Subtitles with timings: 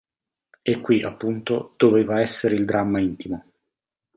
[0.63, 3.45] E qui appunto doveva essere il dramma intimo.